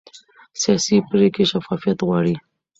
[0.61, 2.35] سیاسي پرېکړې شفافیت غواړي